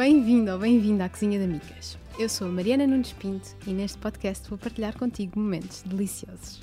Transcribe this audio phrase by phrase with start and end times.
[0.00, 1.98] Bem-vindo ou bem-vinda à Cozinha da Micas.
[2.18, 6.58] Eu sou a Mariana Nunes Pinto e neste podcast vou partilhar contigo momentos deliciosos.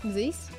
[0.00, 0.52] Vamos a isso?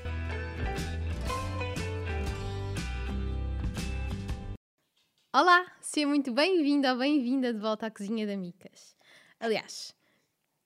[5.34, 8.94] Olá, seja muito bem-vindo ou bem-vinda de volta à Cozinha da Micas.
[9.40, 9.96] Aliás,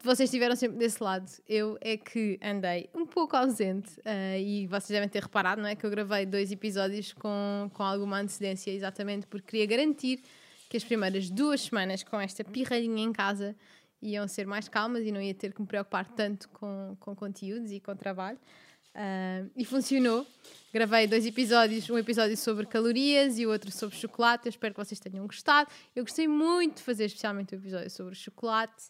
[0.04, 1.30] vocês estiveram sempre desse lado.
[1.48, 5.76] Eu é que andei um pouco ausente uh, e vocês devem ter reparado, não é?
[5.76, 10.24] Que eu gravei dois episódios com, com alguma antecedência, exatamente porque queria garantir
[10.72, 13.54] que as primeiras duas semanas com esta pirralhinha em casa
[14.02, 17.74] iam ser mais calmas e não ia ter que me preocupar tanto com, com conteúdos
[17.74, 18.40] e com trabalho.
[18.96, 20.26] Uh, e funcionou.
[20.74, 24.46] Gravei dois episódios, um episódio sobre calorias e o outro sobre chocolate.
[24.46, 25.70] Eu espero que vocês tenham gostado.
[25.94, 28.86] Eu gostei muito de fazer especialmente o episódio sobre chocolate.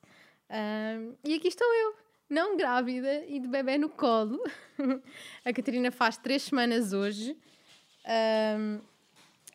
[0.51, 1.95] Uh, e aqui estou eu,
[2.29, 4.39] não grávida e de bebê no colo.
[5.43, 7.35] a Catarina faz três semanas hoje.
[8.05, 8.79] Uh,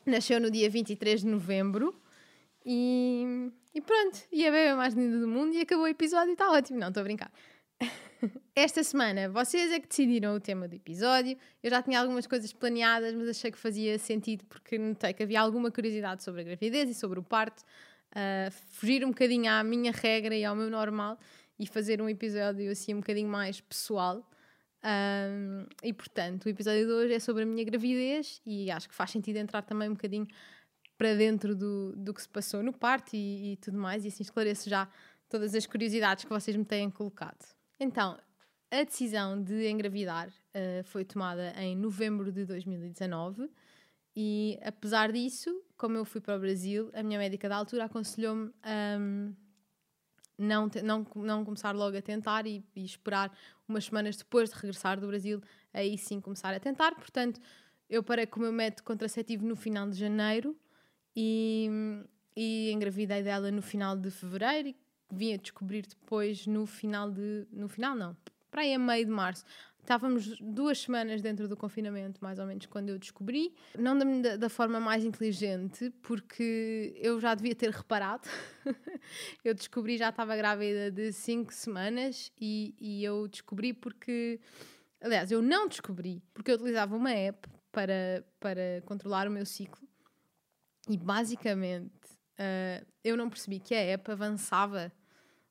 [0.04, 1.95] nasceu no dia 23 de novembro.
[2.69, 6.33] E, e pronto, e a bebê mais linda do mundo e acabou o episódio e
[6.33, 6.80] está ótimo.
[6.80, 7.30] Não, estou a brincar.
[8.57, 11.38] Esta semana vocês é que decidiram o tema do episódio.
[11.63, 15.40] Eu já tinha algumas coisas planeadas, mas achei que fazia sentido porque notei que havia
[15.40, 17.63] alguma curiosidade sobre a gravidez e sobre o parto.
[18.10, 21.18] Uh, fugir um bocadinho à minha regra e ao meu normal
[21.59, 24.29] e fazer um episódio assim um bocadinho mais pessoal.
[24.83, 28.95] Um, e portanto, o episódio de hoje é sobre a minha gravidez e acho que
[28.95, 30.27] faz sentido entrar também um bocadinho
[30.97, 34.23] para dentro do, do que se passou no parto e, e tudo mais, e assim
[34.23, 34.89] esclareço já
[35.29, 37.45] todas as curiosidades que vocês me têm colocado.
[37.79, 38.19] Então,
[38.71, 43.51] a decisão de engravidar uh, foi tomada em novembro de 2019
[44.15, 48.51] e, apesar disso, como eu fui para o Brasil, a minha médica da altura aconselhou-me
[48.63, 49.35] a um,
[50.39, 53.30] não, não, não começar logo a tentar e, e, esperar
[53.69, 56.95] umas semanas depois de regressar do Brasil, aí sim começar a tentar.
[56.95, 57.41] Portanto,
[57.89, 60.57] eu parei com o meu método contraceptivo no final de janeiro
[61.16, 61.70] e,
[62.36, 64.76] e engravidei dela no final de fevereiro e
[65.10, 67.47] vim a descobrir depois no final de.
[67.50, 68.14] No final, não.
[68.50, 69.44] Para aí a meio de março.
[69.81, 73.55] Estávamos duas semanas dentro do confinamento, mais ou menos, quando eu descobri.
[73.78, 78.28] Não da, da forma mais inteligente, porque eu já devia ter reparado.
[79.44, 84.41] eu descobri, já estava grávida de cinco semanas e, e eu descobri porque.
[85.00, 89.87] Aliás, eu não descobri, porque eu utilizava uma app para, para controlar o meu ciclo
[90.89, 91.91] e basicamente
[92.39, 94.93] uh, eu não percebi que a app avançava,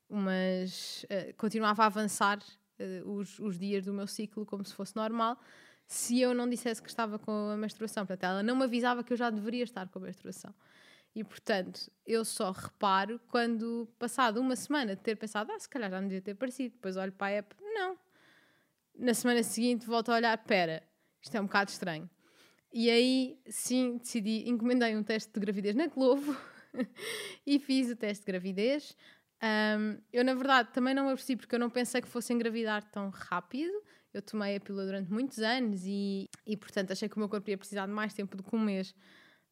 [0.08, 4.96] mas uh, continuava a avançar uh, os, os dias do meu ciclo como se fosse
[4.96, 5.38] normal,
[5.86, 8.06] se eu não dissesse que estava com a menstruação.
[8.06, 10.54] Portanto, ela não me avisava que eu já deveria estar com a menstruação.
[11.14, 15.90] E portanto, eu só reparo quando, passado uma semana de ter pensado, ah, se calhar
[15.90, 17.98] já me devia ter parecido, depois olho para a app, não.
[18.94, 20.82] Na semana seguinte volto a olhar, pera,
[21.22, 22.10] isto é um bocado estranho.
[22.78, 26.36] E aí, sim, decidi, encomendei um teste de gravidez na Globo
[27.46, 28.94] e fiz o teste de gravidez.
[29.42, 32.84] Um, eu, na verdade, também não me apercebi porque eu não pensei que fosse engravidar
[32.90, 33.72] tão rápido.
[34.12, 37.48] Eu tomei a pílula durante muitos anos e, e, portanto, achei que o meu corpo
[37.48, 38.94] ia precisar de mais tempo do que um mês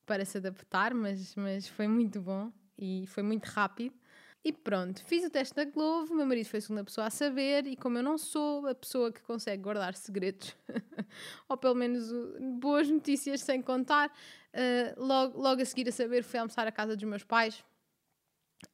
[0.04, 3.94] para se adaptar, mas, mas foi muito bom e foi muito rápido.
[4.44, 7.66] E pronto, fiz o teste da Globo, meu marido foi a segunda pessoa a saber,
[7.66, 10.54] e como eu não sou a pessoa que consegue guardar segredos,
[11.48, 12.12] ou pelo menos
[12.60, 16.94] boas notícias sem contar, uh, logo, logo a seguir a saber fui almoçar à casa
[16.94, 17.64] dos meus pais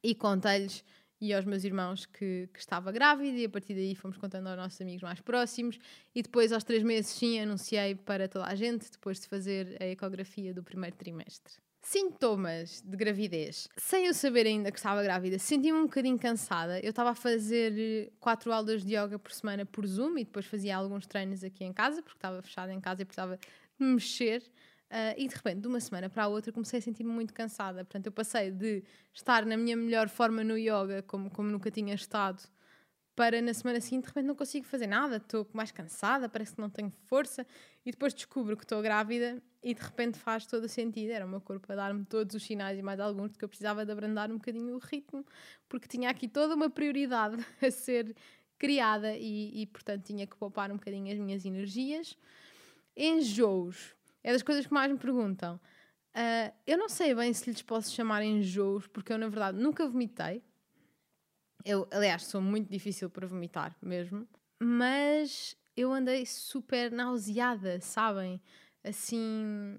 [0.02, 0.84] e contei-lhes
[1.20, 4.56] e aos meus irmãos que, que, estava grávida, e a partir daí fomos contando aos
[4.56, 5.78] nossos amigos mais próximos,
[6.12, 9.86] e depois aos três meses sim anunciei para toda a gente, depois de fazer a
[9.86, 11.54] ecografia do primeiro trimestre.
[11.82, 13.66] Sintomas de gravidez.
[13.76, 16.78] Sem eu saber ainda que estava grávida, senti-me um bocadinho cansada.
[16.80, 20.44] Eu estava a fazer eh, quatro aulas de yoga por semana por Zoom e depois
[20.44, 23.94] fazia alguns treinos aqui em casa, porque estava fechada em casa e precisava de me
[23.94, 24.42] mexer.
[24.90, 27.84] Uh, e de repente, de uma semana para a outra, comecei a sentir-me muito cansada.
[27.84, 28.82] Portanto, eu passei de
[29.14, 32.42] estar na minha melhor forma no yoga, como, como nunca tinha estado,
[33.14, 36.60] para na semana seguinte, de repente, não consigo fazer nada, estou mais cansada, parece que
[36.60, 37.46] não tenho força.
[37.84, 41.10] E depois descubro que estou grávida e de repente faz todo o sentido.
[41.10, 43.48] Era o meu corpo a dar-me todos os sinais e mais alguns de que eu
[43.48, 45.24] precisava de abrandar um bocadinho o ritmo,
[45.68, 48.14] porque tinha aqui toda uma prioridade a ser
[48.58, 52.16] criada e, e portanto tinha que poupar um bocadinho as minhas energias.
[52.96, 55.56] Enjoos é das coisas que mais me perguntam.
[56.14, 59.86] Uh, eu não sei bem se lhes posso chamar enjoos, porque eu na verdade nunca
[59.86, 60.42] vomitei.
[61.64, 64.26] Eu, aliás, sou muito difícil para vomitar mesmo,
[64.58, 68.40] mas eu andei super nauseada, sabem?
[68.84, 69.78] assim,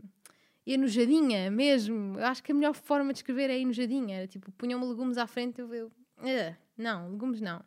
[0.66, 2.20] enojadinha mesmo.
[2.20, 4.18] Eu acho que a melhor forma de escrever é enojadinha.
[4.18, 5.74] Era tipo, punham-me legumes à frente, eu.
[5.74, 7.60] eu uh, não, legumes não.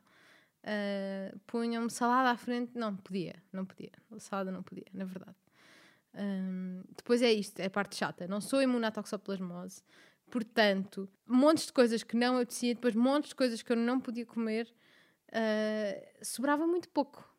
[0.62, 3.92] Uh, punham-me salada à frente, não podia, não podia.
[4.18, 5.36] Salada não podia, na verdade.
[6.14, 8.26] Um, depois é isto, é a parte chata.
[8.26, 9.82] Não sou imune à toxoplasmose,
[10.30, 14.24] portanto, montes de coisas que não apetecia, depois montes de coisas que eu não podia
[14.24, 14.72] comer,
[15.28, 17.33] uh, sobrava muito pouco.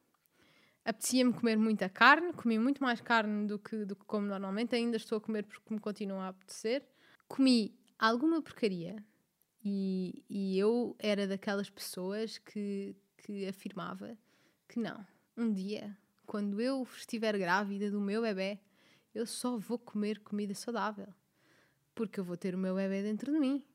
[0.85, 4.97] Apetecia-me comer muita carne, comi muito mais carne do que, do que como normalmente, ainda
[4.97, 6.87] estou a comer porque me continua a apetecer.
[7.27, 8.95] Comi alguma porcaria
[9.63, 14.15] e, e eu era daquelas pessoas que, que afirmava
[14.67, 15.03] que não,
[15.35, 15.97] um dia,
[16.27, 18.59] quando eu estiver grávida do meu bebê,
[19.13, 21.07] eu só vou comer comida saudável.
[21.95, 23.65] Porque eu vou ter o meu bebê dentro de mim.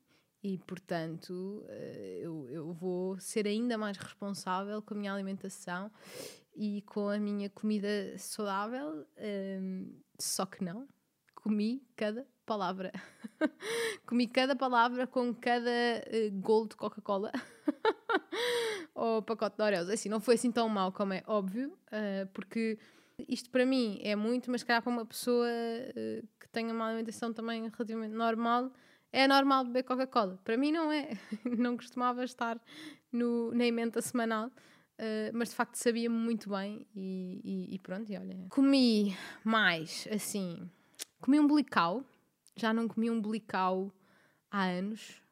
[0.42, 5.90] E, portanto, eh, eu, eu vou ser ainda mais responsável com a minha alimentação
[6.54, 9.06] e com a minha comida saudável.
[9.18, 10.88] Um, só que não.
[11.34, 12.92] Comi cada palavra.
[14.06, 17.32] Comi cada palavra com cada uh, gol de Coca-Cola.
[18.94, 19.88] ou pacote de Oreos.
[19.88, 22.78] Assim, não foi assim tão mal como é óbvio, uh, porque
[23.28, 27.32] isto para mim é muito, mas calhar para uma pessoa uh, que tenha uma alimentação
[27.32, 28.70] também relativamente normal,
[29.12, 30.38] é normal beber Coca-Cola.
[30.44, 31.10] Para mim não é.
[31.58, 32.60] não costumava estar
[33.10, 34.50] no, na emenda semanal.
[35.00, 38.36] Uh, mas de facto sabia-me muito bem e, e, e, pronto, e olha.
[38.50, 40.70] Comi mais, assim,
[41.22, 42.04] comi um bulical,
[42.54, 43.90] já não comi um bulical
[44.50, 45.22] há anos.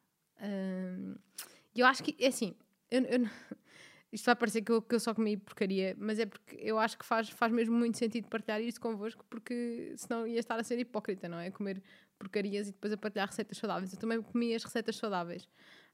[1.74, 2.54] E eu acho que, é assim,
[2.90, 3.28] eu, eu,
[4.10, 6.98] isto vai parecer que eu, que eu só comi porcaria, mas é porque eu acho
[6.98, 10.78] que faz, faz mesmo muito sentido partilhar isto convosco, porque senão ia estar a ser
[10.78, 11.50] hipócrita, não é?
[11.50, 11.82] Comer
[12.18, 13.92] porcarias e depois a partilhar receitas saudáveis.
[13.92, 15.48] Eu também comi as receitas saudáveis.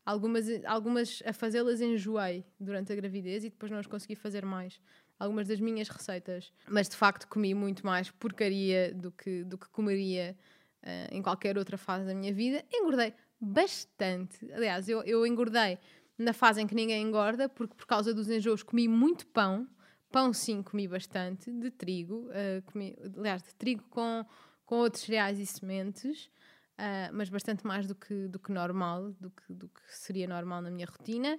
[0.05, 4.81] Algumas, algumas a fazê-las enjoei durante a gravidez e depois não as consegui fazer mais.
[5.19, 6.53] Algumas das minhas receitas.
[6.69, 10.37] Mas de facto comi muito mais porcaria do que, do que comeria
[10.83, 12.63] uh, em qualquer outra fase da minha vida.
[12.73, 14.51] Engordei bastante.
[14.53, 15.79] Aliás, eu, eu engordei
[16.19, 19.67] na fase em que ninguém engorda, porque por causa dos enjoos comi muito pão.
[20.11, 24.25] Pão, sim, comi bastante, de trigo, uh, comi, aliás, de trigo com,
[24.65, 26.31] com outros cereais e sementes,
[26.79, 30.63] uh, mas bastante mais do que, do que normal, do que, do que seria normal
[30.63, 31.39] na minha rotina,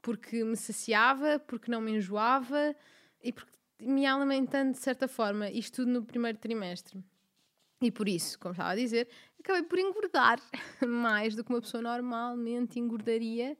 [0.00, 2.74] porque me saciava, porque não me enjoava
[3.22, 7.02] e porque me alimentando de certa forma, isto tudo no primeiro trimestre.
[7.80, 9.08] E por isso, como estava a dizer,
[9.40, 10.40] acabei por engordar
[10.86, 13.56] mais do que uma pessoa normalmente engordaria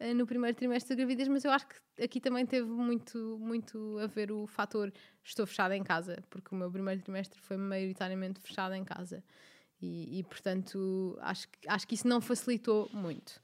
[0.00, 3.98] uh, no primeiro trimestre da gravidez, mas eu acho que aqui também teve muito, muito
[3.98, 4.90] a ver o fator
[5.22, 9.22] estou fechada em casa, porque o meu primeiro trimestre foi maioritariamente fechado em casa.
[9.80, 13.40] E, e portanto, acho, acho que isso não facilitou muito.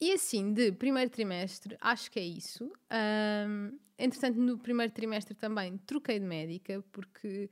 [0.00, 2.70] E assim, de primeiro trimestre, acho que é isso.
[3.48, 7.50] Um, entretanto, no primeiro trimestre também troquei de médica, porque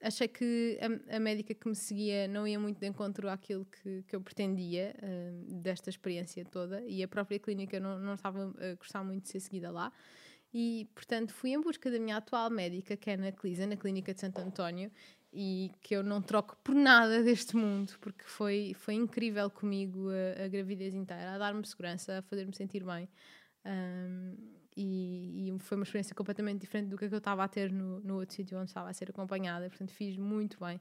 [0.00, 4.02] achei que a, a, médica que me seguia não ia muito de encontro àquilo que,
[4.02, 8.74] que eu pretendia uh, desta experiência toda e a própria clínica não, não estava a
[8.74, 9.92] gostar muito de ser seguida lá.
[10.52, 14.12] E, portanto, fui em busca da minha atual médica, que é na Clisa, na Clínica
[14.12, 14.90] de Santo António,
[15.32, 20.44] e que eu não troco por nada deste mundo, porque foi, foi incrível comigo a,
[20.44, 23.08] a gravidez inteira, a dar-me segurança, a fazer-me sentir bem.
[23.64, 24.36] Um,
[24.76, 28.16] e, e, foi uma experiência completamente diferente do que eu estava a ter no, no
[28.16, 30.80] outro sítio onde estava a ser acompanhada, portanto fiz muito bem.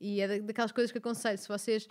[0.00, 1.88] E é daquelas coisas que aconselho, se vocês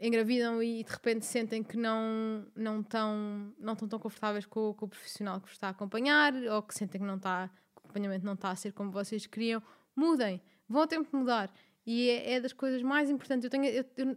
[0.00, 4.86] engravidam e de repente sentem que não, não, tão, não estão tão confortáveis com, com
[4.86, 8.24] o profissional que vos está a acompanhar, ou que sentem que não está, o acompanhamento
[8.24, 9.62] não está a ser como vocês queriam,
[9.96, 11.52] mudem, vão ao tempo de mudar.
[11.84, 13.44] E é, é das coisas mais importantes.
[13.44, 14.16] Eu tenho, eu, eu,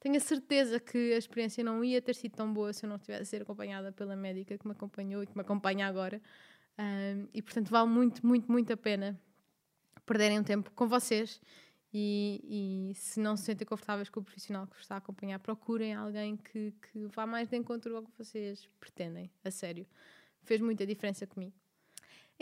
[0.00, 2.98] tenho a certeza que a experiência não ia ter sido tão boa se eu não
[2.98, 6.20] tivesse a ser acompanhada pela médica que me acompanhou e que me acompanha agora.
[6.78, 9.20] Um, e portanto vale muito, muito, muito a pena
[10.06, 11.40] perderem um tempo com vocês.
[11.92, 15.40] E, e, se não se sentem confortáveis com o profissional que vos está a acompanhar,
[15.40, 19.86] procurem alguém que, que vá mais de encontro ao que vocês pretendem, a sério.
[20.42, 21.54] Fez muita diferença comigo.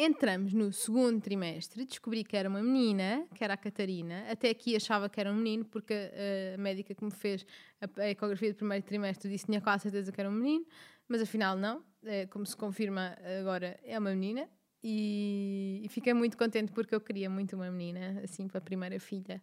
[0.00, 4.30] Entramos no segundo trimestre, descobri que era uma menina, que era a Catarina.
[4.30, 7.44] Até aqui achava que era um menino, porque a, a médica que me fez
[7.80, 10.64] a, a, ecografia do primeiro trimestre disse que tinha quase certeza que era um menino,
[11.08, 11.82] mas afinal não.
[12.04, 14.48] É, como se confirma agora, é uma menina.
[14.82, 19.00] E, e, fiquei muito contente porque eu queria muito uma menina, assim, para a primeira
[19.00, 19.42] filha.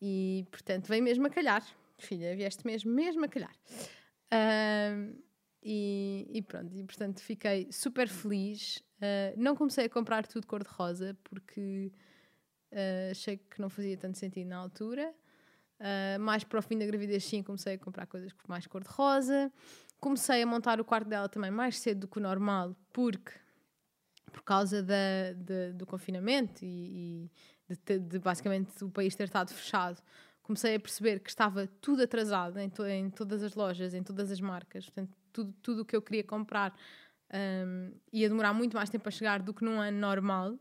[0.00, 1.64] E portanto veio mesmo a calhar.
[1.98, 3.54] Filha, vieste mesmo, mesmo a calhar.
[5.62, 11.16] E, e, pronto, e portanto fiquei super feliz Uh, não comecei a comprar tudo cor-de-rosa
[11.22, 11.92] porque
[12.72, 15.14] uh, achei que não fazia tanto sentido na altura.
[15.78, 19.52] Uh, mais para o fim da gravidez, sim, comecei a comprar coisas mais cor-de-rosa.
[20.00, 23.32] Comecei a montar o quarto dela também mais cedo do que o normal, porque
[24.38, 25.32] por causa da,
[25.74, 27.28] do confinamento e,
[27.68, 30.00] e de, de, basicamente o país ter estado fechado,
[30.42, 34.30] comecei a perceber que estava tudo atrasado em, to, em todas as lojas, em todas
[34.30, 34.84] as marcas.
[34.84, 35.12] Portanto,
[35.60, 36.72] tudo o que eu queria comprar
[37.34, 40.56] um, ia demorar muito mais tempo a chegar do que num ano normal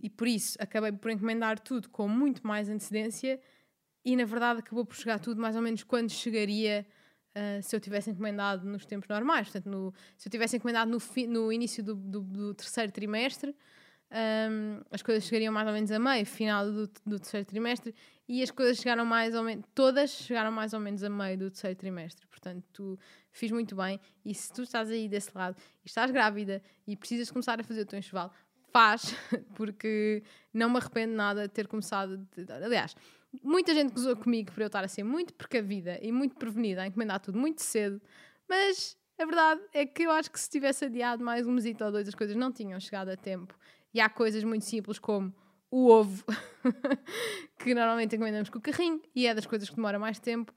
[0.00, 3.40] e por isso acabei por encomendar tudo com muito mais antecedência
[4.04, 6.86] e na verdade acabou por chegar tudo mais ou menos quando chegaria
[7.38, 9.48] uh, se eu tivesse encomendado nos tempos normais.
[9.48, 13.54] Portanto, no, se eu tivesse encomendado no, fi, no início do, do, do, terceiro trimestre,
[14.10, 17.94] um, as coisas chegariam mais ou menos a meio, final do, do terceiro trimestre,
[18.26, 21.50] e as coisas chegaram mais ou menos, todas chegaram mais ou menos a meio do
[21.50, 22.26] terceiro trimestre.
[22.26, 22.98] Portanto,
[23.30, 24.00] fiz muito bem.
[24.24, 27.82] E se tu estás aí desse lado e estás grávida e precisas começar a fazer
[27.82, 28.32] o teu enxoval,
[28.72, 29.14] faz,
[29.54, 32.18] porque não me arrependo nada de ter começado.
[32.36, 32.94] De, aliás,
[33.42, 36.86] muita gente gozou comigo por eu estar a ser muito precavida e muito prevenida a
[36.86, 38.00] encomendar tudo muito cedo,
[38.48, 41.90] mas a verdade é que eu acho que se tivesse adiado mais um mesito ou
[41.90, 43.54] dois, as coisas não tinham chegado a tempo.
[43.92, 45.34] E há coisas muito simples como
[45.70, 46.24] o ovo,
[47.58, 50.52] que normalmente encomendamos com o carrinho e é das coisas que demora mais tempo.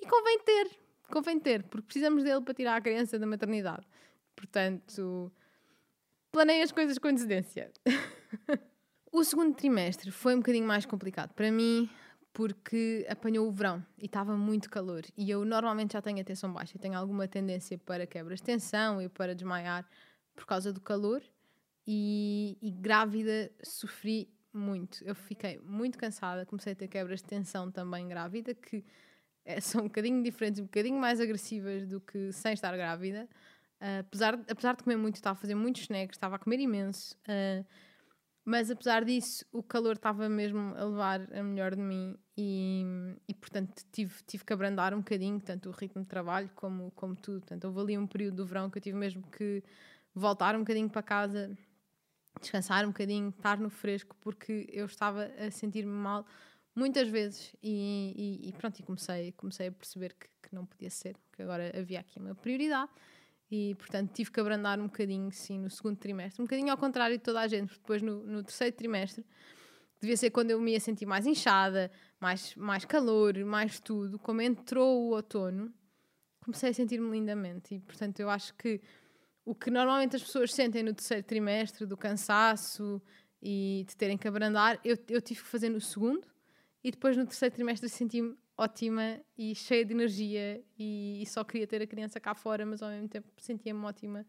[0.00, 0.70] E convém ter,
[1.10, 3.86] convém ter, porque precisamos dele para tirar a criança da maternidade.
[4.36, 5.32] Portanto,
[6.30, 7.72] planeia as coisas com antecedência.
[9.10, 11.88] o segundo trimestre foi um bocadinho mais complicado para mim,
[12.32, 15.02] porque apanhou o verão e estava muito calor.
[15.16, 19.02] E eu normalmente já tenho a tensão baixa, tenho alguma tendência para quebras de tensão
[19.02, 19.86] e para desmaiar
[20.34, 21.22] por causa do calor.
[21.86, 25.04] E, e grávida sofri muito.
[25.04, 28.84] Eu fiquei muito cansada, comecei a ter quebras de tensão também grávida, que
[29.44, 33.28] é, são um bocadinho diferentes, um bocadinho mais agressivas do que sem estar grávida.
[33.80, 37.16] Uh, apesar, apesar de comer muito, estava a fazer muitos snacks, estava a comer imenso.
[37.26, 37.66] Uh,
[38.44, 42.84] mas apesar disso, o calor estava mesmo a levar a melhor de mim e,
[43.28, 47.14] e portanto tive, tive que abrandar um bocadinho, tanto o ritmo de trabalho como, como
[47.14, 47.40] tudo.
[47.40, 49.62] Portanto, houve ali um período do verão que eu tive mesmo que
[50.12, 51.56] voltar um bocadinho para casa,
[52.40, 56.26] descansar um bocadinho, estar no fresco, porque eu estava a sentir-me mal
[56.74, 60.90] muitas vezes e, e, e, pronto, e comecei, comecei a perceber que, que não podia
[60.90, 62.90] ser, que agora havia aqui uma prioridade
[63.54, 66.40] e portanto tive que abrandar um bocadinho, sim, no segundo trimestre.
[66.40, 69.22] Um bocadinho ao contrário de toda a gente, depois no, no terceiro trimestre
[70.00, 74.18] devia ser quando eu me ia sentir mais inchada, mais, mais calor, mais tudo.
[74.18, 75.70] Como entrou o outono,
[76.42, 77.74] comecei a sentir-me lindamente.
[77.74, 78.80] E portanto eu acho que
[79.44, 83.02] o que normalmente as pessoas sentem no terceiro trimestre, do cansaço
[83.42, 86.26] e de terem que abrandar, eu, eu tive que fazer no segundo.
[86.82, 91.66] E depois no terceiro trimestre senti-me ótima e cheia de energia e, e, só queria
[91.66, 94.24] ter a criança cá fora, mas ao mesmo tempo sentia-me ótima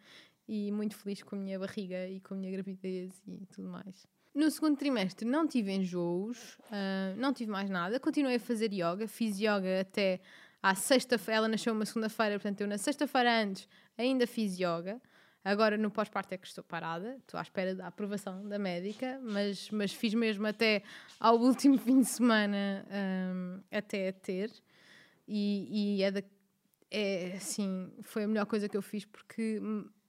[0.48, 4.08] e muito feliz com a minha barriga e com a minha gravidez e tudo mais.
[4.34, 9.08] No segundo trimestre não tive enjoos, uh, não tive mais nada, continuei a fazer yoga,
[9.08, 10.20] fiz yoga até
[10.62, 15.00] à sexta-feira, ela nasceu uma segunda-feira, portanto eu na sexta-feira antes ainda fiz yoga.
[15.46, 19.70] Agora no pós-parto é que estou parada, estou à espera da aprovação da médica, mas,
[19.72, 20.84] mas fiz mesmo até
[21.20, 24.52] ao último fim de semana um, até ter.
[25.28, 26.24] E, e é, da,
[26.90, 29.62] é assim, foi a melhor coisa que eu fiz porque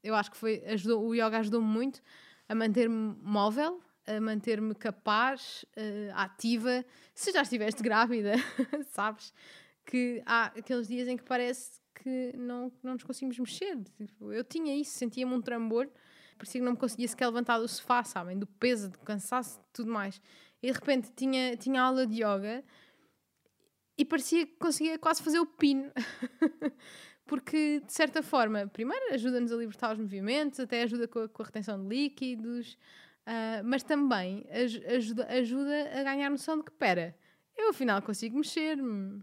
[0.04, 2.00] eu acho que foi, ajudou, o yoga ajudou-me muito
[2.48, 6.84] a manter-me móvel, a manter-me capaz, uh, ativa.
[7.14, 8.34] Se já estiveste grávida,
[8.90, 9.32] sabes
[9.84, 13.78] que há aqueles dias em que parece que não, não nos conseguimos mexer.
[13.96, 15.90] Tipo, eu tinha isso, sentia-me um trambolho,
[16.36, 18.38] parecia que não me conseguia sequer levantar do sofá, sabem?
[18.38, 20.20] Do peso, do cansaço, tudo mais.
[20.62, 22.64] E de repente tinha, tinha aula de yoga
[23.96, 25.90] e parecia que conseguia quase fazer o pino.
[27.26, 31.42] Porque, de certa forma, primeiro ajuda-nos a libertar os movimentos, até ajuda com a, com
[31.42, 32.74] a retenção de líquidos,
[33.26, 37.16] uh, mas também ajuda, ajuda a ganhar noção de que, pera,
[37.56, 39.22] eu afinal consigo mexer-me.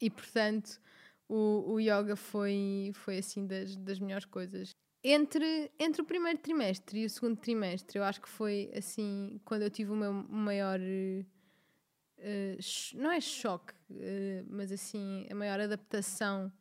[0.00, 0.80] E, portanto,
[1.32, 4.70] o, o yoga foi, foi assim das, das melhores coisas.
[5.02, 9.62] Entre, entre o primeiro trimestre e o segundo trimestre, eu acho que foi assim quando
[9.62, 10.78] eu tive o meu maior.
[12.18, 12.58] Uh,
[12.94, 16.52] não é choque, uh, mas assim, a maior adaptação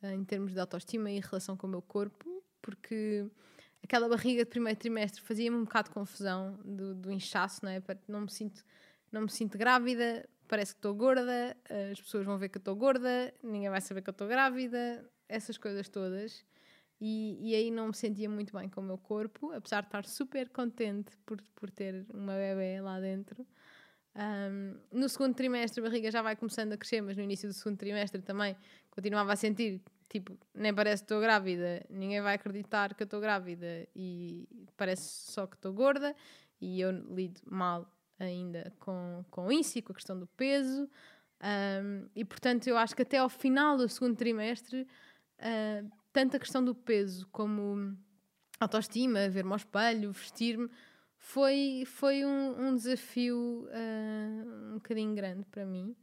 [0.00, 3.26] uh, em termos de autoestima e relação com o meu corpo, porque
[3.82, 7.82] aquela barriga de primeiro trimestre fazia-me um bocado de confusão do, do inchaço, não é?
[8.06, 8.64] Não me sinto,
[9.10, 11.56] não me sinto grávida, parece que estou gorda,
[11.92, 15.88] as pessoas vão ver que estou gorda, ninguém vai saber que estou grávida, essas coisas
[15.88, 16.44] todas.
[17.00, 20.04] E, e, aí não me sentia muito bem com o meu corpo, apesar de estar
[20.06, 23.46] super contente por, por ter uma bebê lá dentro.
[24.16, 27.52] Um, no segundo trimestre a barriga já vai começando a crescer, mas no início do
[27.52, 28.56] segundo trimestre também
[28.90, 33.20] continuava a sentir, tipo, nem parece que estou grávida, ninguém vai acreditar que eu estou
[33.20, 36.14] grávida e parece só que estou gorda
[36.60, 37.90] e eu lido mal
[38.24, 40.88] ainda com, com isso e com a questão do peso.
[41.42, 46.40] Um, e portanto, eu acho que até ao final do segundo trimestre, uh, tanto a
[46.40, 47.96] questão do peso como
[48.58, 50.70] autoestima, ver-me ao espelho, vestir-me,
[51.18, 55.94] foi, foi um, um desafio uh, um bocadinho grande para mim,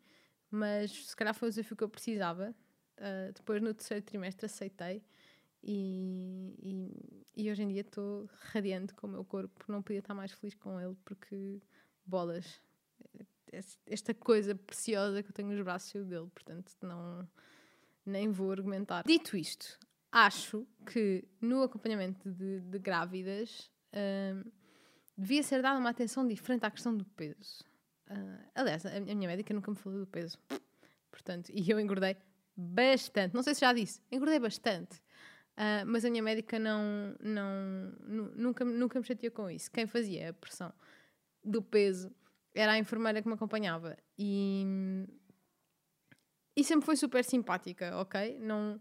[0.49, 2.53] mas se calhar foi o desafio que eu precisava.
[2.97, 5.03] Uh, depois, no terceiro trimestre, aceitei.
[5.63, 6.55] E,
[7.35, 10.31] e, e hoje em dia estou radiante com o meu corpo, não podia estar mais
[10.31, 11.61] feliz com ele porque
[12.05, 12.61] bolas.
[13.85, 17.27] esta coisa preciosa que eu tenho nos braços cheios dele, portanto não
[18.05, 19.03] nem vou argumentar.
[19.05, 19.77] Dito isto,
[20.11, 24.51] acho que no acompanhamento de, de grávidas uh,
[25.17, 27.63] devia ser dada uma atenção diferente à questão do peso.
[28.09, 30.37] Uh, aliás, a, a minha médica nunca me falou do peso,
[31.11, 32.17] portanto, e eu engordei
[32.55, 33.33] bastante.
[33.33, 35.01] Não sei se já disse, engordei bastante.
[35.57, 37.93] Uh, mas a minha médica não, não,
[38.35, 39.69] nunca, nunca me chateou com isso.
[39.69, 40.73] Quem fazia a pressão
[41.43, 42.13] do peso
[42.53, 43.97] era a enfermeira que me acompanhava.
[44.17, 44.65] E,
[46.55, 48.37] e sempre foi super simpática, ok?
[48.39, 48.79] Não,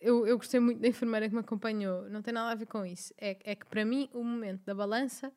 [0.00, 2.08] eu, eu gostei muito da enfermeira que me acompanhou.
[2.08, 3.14] Não tem nada a ver com isso.
[3.18, 5.32] É, é que para mim o momento da balança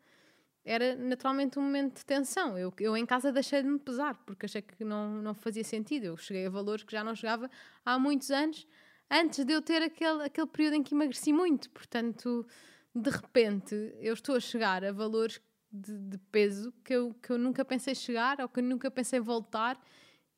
[0.65, 2.57] era naturalmente um momento de tensão.
[2.57, 6.05] Eu, eu em casa deixei de me pesar porque achei que não, não fazia sentido.
[6.05, 7.49] Eu cheguei a valores que já não chegava
[7.85, 8.67] há muitos anos
[9.09, 11.69] antes de eu ter aquele, aquele período em que emagreci muito.
[11.69, 12.45] Portanto,
[12.93, 17.37] de repente, eu estou a chegar a valores de, de peso que eu, que eu
[17.37, 19.79] nunca pensei chegar ou que eu nunca pensei voltar,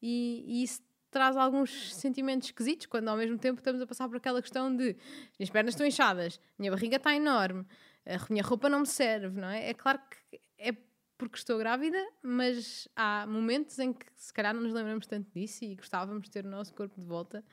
[0.01, 4.17] e, e isso traz alguns sentimentos esquisitos, quando ao mesmo tempo estamos a passar por
[4.17, 4.95] aquela questão de
[5.37, 7.65] minhas pernas estão inchadas, minha barriga está enorme,
[8.05, 9.69] a minha roupa não me serve, não é?
[9.69, 10.75] É claro que é
[11.17, 15.63] porque estou grávida, mas há momentos em que se calhar não nos lembramos tanto disso
[15.63, 17.43] e gostávamos de ter o nosso corpo de volta.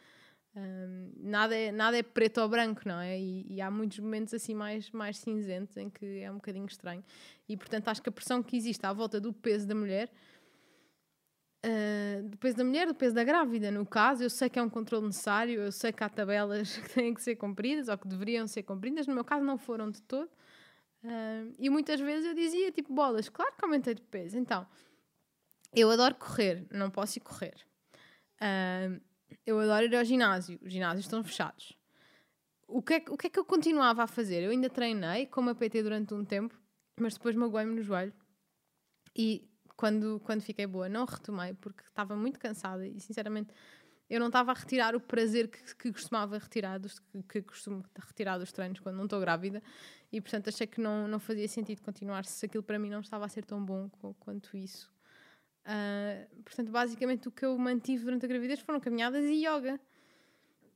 [0.59, 3.19] Um, nada, é, nada é preto ou branco, não é?
[3.19, 7.05] E, e, há muitos momentos assim mais, mais cinzentos em que é um bocadinho estranho.
[7.49, 10.11] E portanto acho que a pressão que existe à volta do peso da mulher,
[11.65, 14.63] uh, do peso da mulher, do peso da grávida, no caso, eu sei que é
[14.63, 18.09] um controle necessário, eu sei que há tabelas que têm que ser cumpridas ou que
[18.09, 20.29] deveriam ser cumpridas, no meu caso não foram de todo.
[21.05, 24.37] Uh, e muitas vezes eu dizia tipo bolas, claro que aumentei de peso.
[24.37, 24.67] Então,
[25.73, 27.55] eu adoro correr, não posso ir correr.
[28.41, 29.01] Uh,
[29.47, 31.77] eu adoro ir ao ginásio, os ginásios estão fechados.
[32.67, 34.43] O que, é, o que é que eu continuava a fazer?
[34.43, 36.55] Eu ainda treinei como a PT durante um tempo,
[37.01, 38.13] mas depois magoei-me no joelho.
[39.17, 43.55] E quando, quando fiquei boa, não retomei porque estava muito cansada e, sinceramente,
[44.11, 47.85] eu não estava a retirar o prazer que, que costumava retirar dos, que, que costumo
[47.97, 49.63] retirar dos treinos quando não estou grávida
[50.11, 53.27] e portanto achei que não, não fazia sentido continuar se aquilo para mim não estava
[53.27, 54.91] a ser tão bom quanto isso
[55.69, 59.79] Uh, portanto, basicamente o que eu mantive durante a gravidez foram caminhadas e yoga.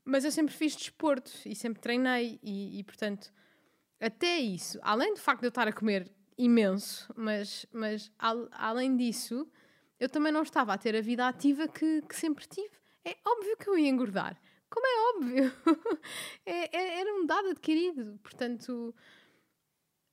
[0.05, 3.33] Mas eu sempre fiz desporto e sempre treinei, e, e portanto,
[3.99, 8.97] até isso, além do facto de eu estar a comer imenso, mas, mas al, além
[8.97, 9.49] disso,
[9.99, 12.75] eu também não estava a ter a vida ativa que, que sempre tive.
[13.05, 14.39] É óbvio que eu ia engordar.
[14.69, 15.53] Como é óbvio?
[16.45, 18.19] é, é, era um dado adquirido.
[18.23, 18.95] Portanto,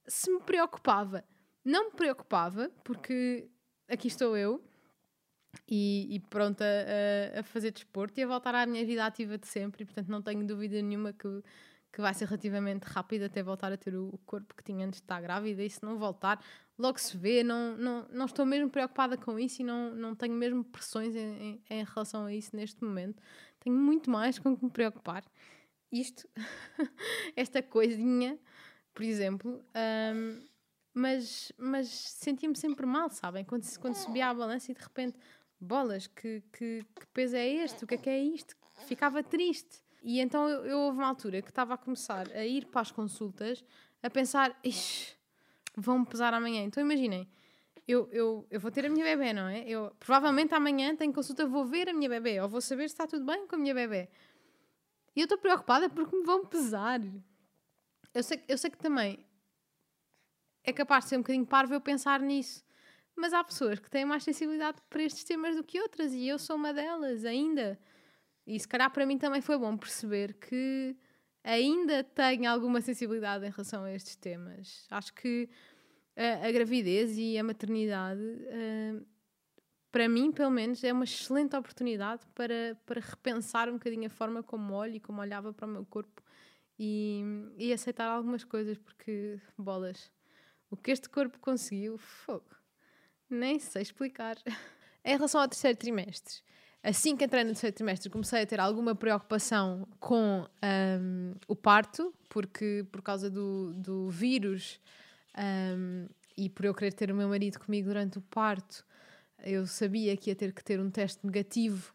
[0.08, 1.26] se me preocupava,
[1.66, 3.50] não me preocupava, porque
[3.88, 4.64] aqui estou eu,
[5.68, 9.48] e, e pronta a, a, fazer desporto e a voltar à minha vida ativa de
[9.48, 9.84] sempre.
[9.84, 11.44] E, portanto, não tenho dúvida nenhuma que,
[11.92, 15.06] que vai ser relativamente rápido até voltar a ter o, corpo que tinha antes de
[15.06, 15.64] estar grávida.
[15.64, 16.44] E se não voltar,
[16.78, 17.44] logo se vê.
[17.44, 21.20] Não, não, não estou mesmo preocupada com isso e não, não tenho mesmo pressões em,
[21.20, 23.22] em, em relação a isso neste momento.
[23.60, 25.24] Tenho muito mais com que me preocupar.
[25.92, 26.28] Isto,
[27.36, 28.38] esta coisinha,
[28.94, 29.64] por exemplo.
[30.16, 30.48] Um,
[30.94, 33.46] mas, mas sentia-me sempre mal, sabem?
[33.46, 35.18] Quando, quando subia a balança e de repente
[35.60, 37.84] bolas, que, que, que peso é este?
[37.84, 38.56] O que é que é isto?
[38.86, 39.82] Ficava triste.
[40.02, 42.92] E então eu, eu houve uma altura que estava a começar a ir para as
[42.92, 43.64] consultas
[44.02, 45.14] a pensar, ixi,
[45.76, 46.64] vão-me pesar amanhã.
[46.64, 47.28] Então imaginem,
[47.88, 49.68] eu, eu, eu vou ter a minha bebê, não é?
[49.68, 53.08] Eu provavelmente amanhã tenho consulta, vou ver a minha bebê, ou vou saber se está
[53.08, 54.08] tudo bem com a minha bebê.
[55.16, 57.02] E eu estou preocupada porque me vão pesar.
[58.14, 59.26] Eu sei, eu sei que também
[60.64, 62.64] é capaz de ser um bocadinho parvo eu pensar nisso.
[63.20, 66.40] Mas há pessoas que têm mais sensibilidade para estes temas do que outras e eu
[66.40, 67.78] sou uma delas ainda.
[68.48, 70.96] E se calhar para mim também foi bom perceber que
[71.44, 74.88] ainda tenho alguma sensibilidade em relação a estes temas.
[74.90, 75.50] Acho que
[76.16, 79.06] a, a gravidez e a maternidade, uh,
[79.92, 84.42] para mim, pelo menos, é uma excelente oportunidade para, para repensar um bocadinho a forma
[84.42, 86.24] como olho e como olhava para o meu corpo
[86.80, 87.22] e,
[87.58, 90.10] e aceitar algumas coisas, porque bolas.
[90.72, 92.59] O que este corpo conseguiu, fogo
[93.30, 94.38] nem sei explicar.
[95.04, 96.42] em relação ao terceiro trimestre,
[96.84, 102.14] assim que entrei no terceiro trimestre, comecei a ter alguma preocupação com um, o parto,
[102.28, 104.80] porque por causa do, do vírus
[105.38, 108.86] um, e por eu querer ter o meu marido comigo durante o parto,
[109.44, 111.94] eu sabia que ia ter que ter um teste negativo,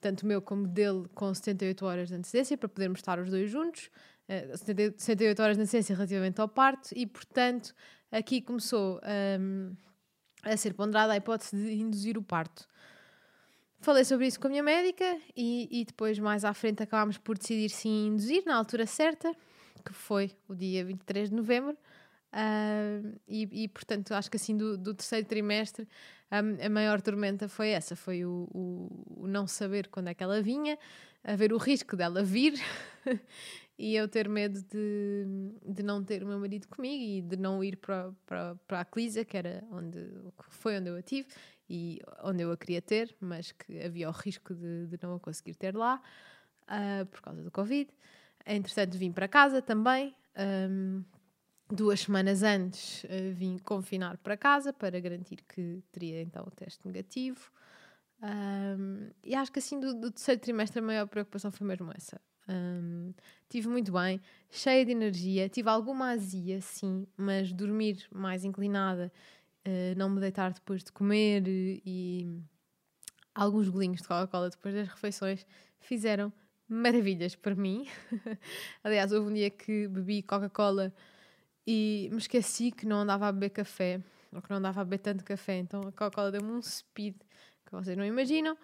[0.00, 3.90] tanto meu como dele, com 78 horas de antecedência, para podermos estar os dois juntos.
[4.28, 7.74] Uh, 78 horas de antecedência relativamente ao parto, e portanto,
[8.10, 9.00] aqui começou.
[9.40, 9.74] Um,
[10.52, 12.66] a ser ponderada a hipótese de induzir o parto.
[13.80, 17.36] Falei sobre isso com a minha médica e, e depois, mais à frente, acabámos por
[17.36, 19.32] decidir sim induzir na altura certa,
[19.84, 21.76] que foi o dia 23 de novembro.
[22.32, 25.88] Uh, e, e, portanto, acho que assim do, do terceiro trimestre
[26.30, 30.22] a, a, maior tormenta foi essa: foi o, o, o, não saber quando é que
[30.22, 30.78] ela vinha,
[31.22, 32.54] haver o risco dela vir
[33.78, 35.26] e eu ter medo de,
[35.66, 38.84] de não ter o meu marido comigo e de não ir para, para, para a
[38.84, 39.98] Clisa, que era onde
[40.48, 41.28] foi onde eu a tive
[41.68, 45.20] e onde eu a queria ter, mas que havia o risco de, de não a
[45.20, 46.00] conseguir ter lá
[46.62, 47.90] uh, por causa do Covid.
[48.46, 50.14] Entretanto, vim para casa também.
[50.38, 51.04] Um,
[51.68, 56.86] duas semanas antes uh, vim confinar para casa para garantir que teria então o teste
[56.86, 57.50] negativo.
[58.22, 62.20] Um, e acho que assim do, do, terceiro trimestre a maior preocupação foi mesmo essa.
[62.48, 63.12] Um,
[63.48, 69.12] tive muito bem, cheia de energia, tive alguma azia, sim, mas dormir mais inclinada,
[69.66, 72.40] uh, não me deitar depois de comer e
[73.34, 75.46] alguns golinhos de Coca-Cola depois das refeições
[75.80, 76.32] fizeram
[76.68, 77.86] maravilhas para mim.
[78.82, 80.92] Aliás, houve um dia que bebi Coca-Cola
[81.66, 84.00] e me esqueci que não andava a beber café,
[84.32, 87.16] ou que não andava a beber tanto café, então a Coca-Cola deu-me um speed
[87.64, 88.56] que vocês não imaginam.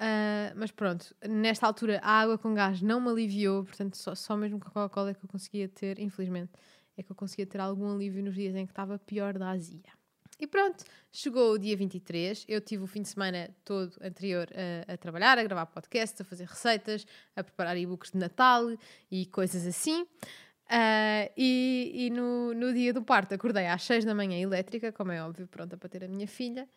[0.00, 4.36] Uh, mas pronto, nesta altura a água com gás não me aliviou, portanto, só, só
[4.36, 6.52] mesmo com a Coca-Cola é que eu conseguia ter, infelizmente,
[6.96, 9.98] é que eu conseguia ter algum alívio nos dias em que estava pior da azia.
[10.40, 12.44] E pronto, chegou o dia 23.
[12.48, 14.48] Eu tive o fim de semana todo anterior
[14.88, 18.66] a, a trabalhar, a gravar podcast, a fazer receitas, a preparar e-books de Natal
[19.10, 20.02] e coisas assim.
[20.02, 25.10] Uh, e, e no, no dia do parto acordei às 6 da manhã elétrica, como
[25.10, 26.68] é óbvio, pronta para ter a minha filha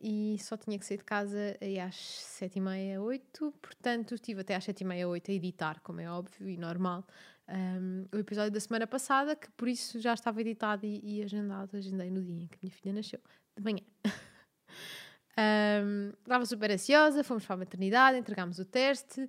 [0.00, 4.40] e só tinha que sair de casa aí às sete e meia, oito, portanto estive
[4.40, 7.04] até às sete e meia, oito a editar, como é óbvio e normal,
[7.48, 11.76] um, o episódio da semana passada, que por isso já estava editado e, e agendado,
[11.76, 13.20] agendei no dia em que minha filha nasceu,
[13.56, 13.82] de manhã.
[15.84, 19.28] um, estava super ansiosa, fomos para a maternidade, entregámos o teste,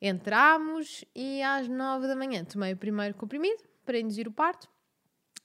[0.00, 4.68] entramos e às nove da manhã tomei o primeiro comprimido para induzir o parto,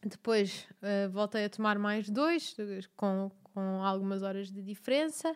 [0.03, 2.55] depois uh, voltei a tomar mais dois,
[2.95, 5.35] com, com algumas horas de diferença,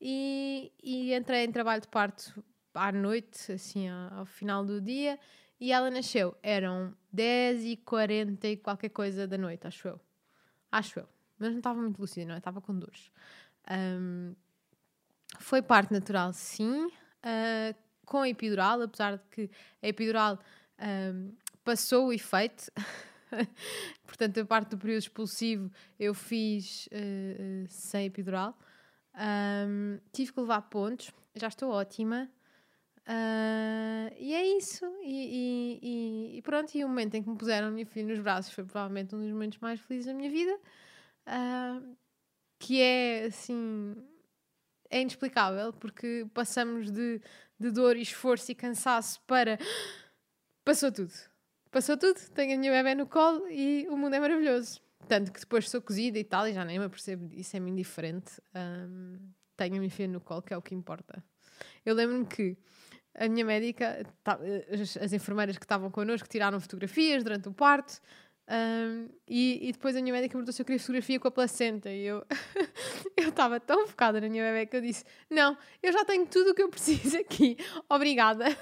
[0.00, 5.18] e, e entrei em trabalho de parto à noite, assim, ao, final do dia,
[5.58, 6.36] e ela nasceu.
[6.44, 10.00] Eram 10 e 40 qualquer coisa da noite, acho eu.
[10.70, 11.08] Acho eu.
[11.40, 12.38] Mas não estava muito lúcida, não é?
[12.38, 13.10] Estava com dores.
[13.68, 14.36] Um,
[15.40, 16.86] foi parto natural, sim.
[16.86, 17.74] Uh,
[18.04, 19.50] com epidural, apesar de que
[19.82, 20.38] a epidural
[21.12, 21.32] um,
[21.64, 22.70] passou o efeito.
[24.06, 28.56] Portanto, a parte do período expulsivo eu fiz uh, sem epidural.
[29.14, 32.30] Um, tive que levar pontos, já estou ótima.
[33.08, 34.84] Uh, e é isso.
[35.02, 38.20] E, e, e, pronto, e o momento em que me puseram a minha filha nos
[38.20, 40.58] braços foi provavelmente um dos momentos mais felizes da minha vida.
[41.26, 41.96] Uh,
[42.58, 43.96] que é assim.
[44.88, 47.20] É inexplicável, porque passamos de,
[47.58, 49.58] de dor e esforço e cansaço para.
[50.64, 51.12] Passou tudo
[51.76, 54.80] passou tudo, tenho a minha bebê no colo e o mundo é maravilhoso.
[55.06, 58.40] Tanto que depois sou cozida e tal, e já nem me apercebo disso, é-me indiferente.
[58.54, 59.18] Um,
[59.58, 61.22] tenho a minha filha no colo, que é o que importa.
[61.84, 62.56] Eu lembro-me que
[63.14, 68.00] a minha médica, as, as enfermeiras que estavam connosco tiraram fotografias durante o parto
[68.48, 71.90] um, e, e, depois a minha médica perguntou se eu queria fotografia com a placenta
[71.90, 72.24] e eu
[73.16, 76.50] eu estava tão focada na minha bebê que eu disse não, eu já tenho tudo
[76.50, 77.56] o que eu preciso aqui,
[77.88, 78.44] obrigada.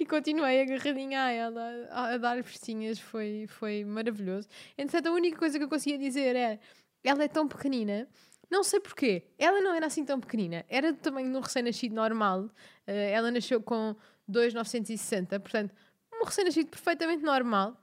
[0.00, 4.48] E continuei agarradinha a ela a, a dar festinhas, foi, foi maravilhoso.
[4.76, 6.60] Entretanto a única coisa que eu conseguia dizer é
[7.02, 8.08] ela é tão pequenina
[8.50, 11.94] não sei porquê, ela não era assim tão pequenina era do tamanho de um recém-nascido
[11.94, 12.50] normal uh,
[12.86, 13.94] ela nasceu com
[14.26, 15.74] 2,960 portanto
[16.12, 17.76] um recém-nascido perfeitamente normal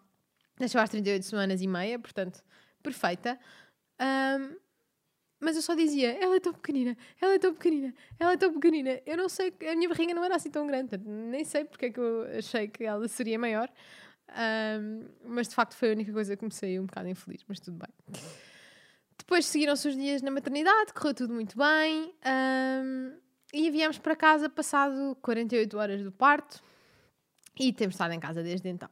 [0.60, 2.44] Nasceu às 38 semanas e meia, portanto,
[2.82, 3.40] perfeita.
[4.00, 4.56] Um,
[5.40, 8.54] mas eu só dizia, ela é tão pequenina, ela é tão pequenina, ela é tão
[8.54, 9.02] pequenina.
[9.06, 11.92] Eu não sei, a minha barriga não era assim tão grande, nem sei porque é
[11.92, 13.70] que eu achei que ela seria maior.
[14.30, 17.60] Um, mas de facto foi a única coisa que me saiu um bocado infeliz, mas
[17.60, 18.22] tudo bem.
[19.18, 22.14] Depois seguiram-se os dias na maternidade, correu tudo muito bem.
[22.26, 23.18] Um,
[23.54, 26.62] e viemos para casa passado 48 horas do parto
[27.60, 28.90] e temos estado em casa desde então.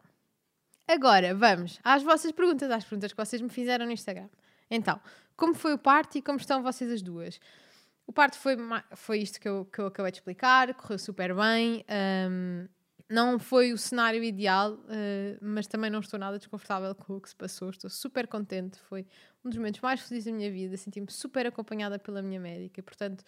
[0.88, 4.30] Agora, vamos às vossas perguntas, às perguntas que vocês me fizeram no Instagram.
[4.70, 5.00] Então,
[5.36, 7.40] como foi o parto e como estão vocês as duas?
[8.06, 8.58] O parto foi,
[8.96, 11.86] foi isto que eu, que eu acabei de explicar, correu super bem.
[12.30, 12.68] Um,
[13.10, 17.30] não foi o cenário ideal, uh, mas também não estou nada desconfortável com o que
[17.30, 17.70] se passou.
[17.70, 18.78] Estou super contente.
[18.90, 19.06] Foi
[19.44, 20.76] um dos momentos mais felizes da minha vida.
[20.76, 22.84] Senti-me super acompanhada pela minha médica.
[22.84, 23.24] Portanto,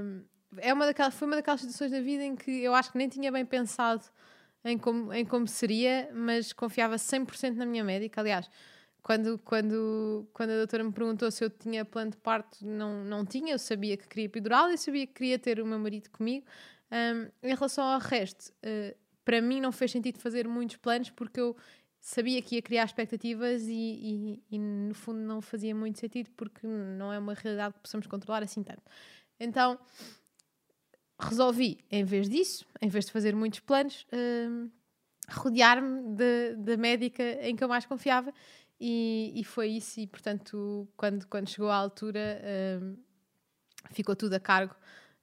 [0.00, 0.24] um,
[0.58, 3.08] é uma daquelas, foi uma daquelas situações da vida em que eu acho que nem
[3.08, 4.04] tinha bem pensado
[4.64, 8.20] em como, em como seria, mas confiava 100% na minha médica.
[8.20, 8.48] Aliás,
[9.02, 13.26] quando, quando, quando a doutora me perguntou se eu tinha plano de parto, não, não
[13.26, 13.52] tinha.
[13.52, 16.46] Eu sabia que queria epidural e sabia que queria ter o meu marido comigo.
[16.90, 21.40] Um, em relação ao resto, uh, para mim não fez sentido fazer muitos planos porque
[21.40, 21.56] eu
[22.00, 26.66] sabia que ia criar expectativas e, e, e, no fundo não fazia muito sentido porque
[26.66, 28.82] não é uma realidade que possamos controlar assim tanto.
[29.40, 29.78] Então
[31.18, 34.70] resolvi, em vez disso, em vez de fazer muitos planos, hum,
[35.30, 36.16] rodear-me
[36.56, 38.32] da médica em que eu mais confiava
[38.80, 40.00] e, e, foi isso.
[40.00, 42.42] E portanto, quando, quando chegou à altura,
[42.82, 42.96] hum,
[43.90, 44.74] ficou tudo a cargo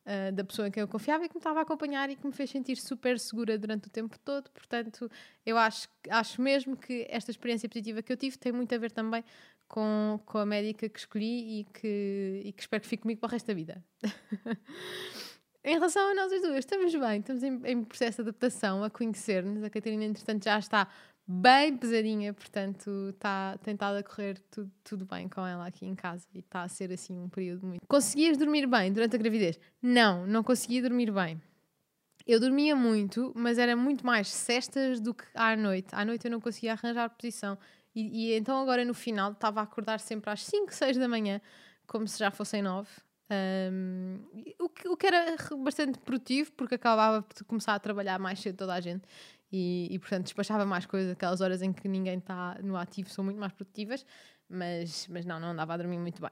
[0.05, 2.25] uh, da pessoa em quem eu confiava e que me estava a acompanhar e que
[2.25, 4.49] me fez sentir super segura durante o tempo todo.
[4.51, 5.09] Portanto,
[5.45, 8.91] eu acho, acho mesmo que esta experiência positiva que eu tive tem muito a ver
[8.91, 9.23] também
[9.67, 13.27] com, com a médica que escolhi e que, e que espero que fique comigo para
[13.27, 13.83] o resto da vida.
[15.63, 18.89] Em relação a nós as duas, estamos bem, estamos em, em processo de adaptação, a
[18.89, 19.63] conhecer-nos.
[19.63, 20.87] A Catarina, entretanto, já está
[21.27, 26.25] bem pesadinha, portanto está tentado a correr tudo, tudo bem com ela aqui em casa
[26.33, 27.81] e está a ser assim um período muito.
[27.87, 29.59] Conseguias dormir bem durante a gravidez?
[29.79, 31.39] Não, não conseguia dormir bem.
[32.25, 35.89] Eu dormia muito, mas era muito mais cestas do que à noite.
[35.91, 37.55] À noite eu não conseguia arranjar posição.
[37.93, 41.39] E, e então agora no final estava a acordar sempre às 5, 6 da manhã,
[41.85, 42.89] como se já fossem 9.
[43.31, 44.19] Um,
[44.59, 48.57] o, que, o que era bastante produtivo, porque acabava de começar a trabalhar mais cedo
[48.57, 49.03] toda a gente
[49.49, 51.13] e, e portanto despachava mais coisas.
[51.13, 54.05] Aquelas horas em que ninguém está no ativo são muito mais produtivas,
[54.49, 56.31] mas, mas não, não andava a dormir muito bem.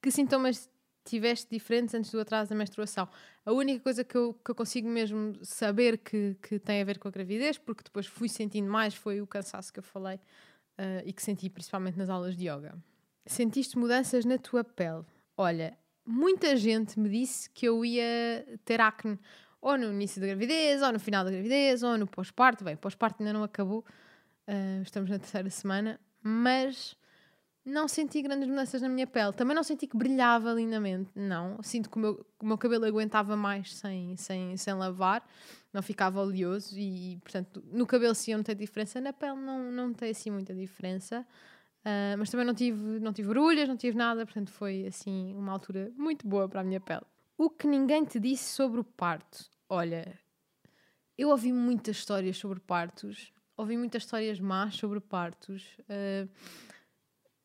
[0.00, 0.70] Que sintomas
[1.04, 3.06] tiveste diferentes antes do atraso da menstruação?
[3.44, 6.98] A única coisa que eu, que eu consigo mesmo saber que, que tem a ver
[6.98, 11.02] com a gravidez, porque depois fui sentindo mais, foi o cansaço que eu falei uh,
[11.04, 12.74] e que senti principalmente nas aulas de yoga.
[13.26, 15.04] Sentiste mudanças na tua pele?
[15.36, 19.18] Olha, muita gente me disse que eu ia ter acne
[19.60, 22.62] ou no início da gravidez, ou no final da gravidez, ou no pós-parto.
[22.62, 23.84] Bem, pós-parto ainda não acabou,
[24.46, 26.94] uh, estamos na terceira semana, mas
[27.64, 29.32] não senti grandes mudanças na minha pele.
[29.32, 31.62] Também não senti que brilhava lindamente, não.
[31.62, 35.26] Sinto que o meu, o meu cabelo aguentava mais sem, sem, sem lavar,
[35.72, 39.88] não ficava oleoso e, portanto, no cabelo sim eu notei diferença, na pele não, não
[39.88, 41.26] notei assim muita diferença.
[41.84, 45.52] Uh, mas também não tive, não tive orulhas, não tive nada, portanto foi assim uma
[45.52, 47.04] altura muito boa para a minha pele.
[47.36, 49.50] O que ninguém te disse sobre o parto?
[49.68, 50.18] Olha,
[51.18, 55.76] eu ouvi muitas histórias sobre partos, ouvi muitas histórias más sobre partos.
[55.80, 56.28] Uh,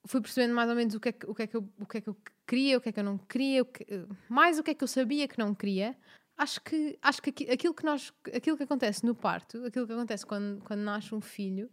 [0.05, 1.85] fui percebendo mais ou menos o que, é que, o, que é que eu, o
[1.85, 3.85] que é que eu queria, o que é que eu não queria, o que,
[4.29, 5.97] mais o que é que eu sabia que não queria.
[6.37, 10.25] Acho que, acho que aquilo que, nós, aquilo que acontece no parto, aquilo que acontece
[10.25, 11.69] quando, quando nasce um filho,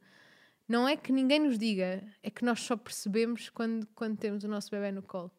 [0.68, 4.48] não é que ninguém nos diga, é que nós só percebemos quando, quando temos o
[4.48, 5.31] nosso bebê no colo.